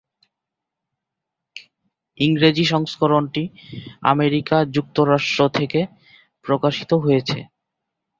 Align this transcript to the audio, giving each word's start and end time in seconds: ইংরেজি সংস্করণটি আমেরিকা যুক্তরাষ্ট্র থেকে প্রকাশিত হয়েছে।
ইংরেজি 2.17 2.65
সংস্করণটি 2.65 3.43
আমেরিকা 4.05 4.57
যুক্তরাষ্ট্র 4.75 5.39
থেকে 5.57 5.79
প্রকাশিত 6.45 6.91
হয়েছে। 7.03 7.39